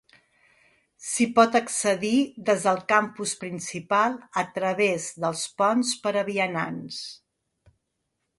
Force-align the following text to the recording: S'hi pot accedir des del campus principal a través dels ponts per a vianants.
S'hi 1.07 1.25
pot 1.39 1.57
accedir 1.59 2.13
des 2.47 2.65
del 2.69 2.81
campus 2.93 3.35
principal 3.43 4.17
a 4.43 4.45
través 4.57 5.07
dels 5.27 5.45
ponts 5.63 5.93
per 6.07 6.15
a 6.17 6.25
vianants. 6.33 7.05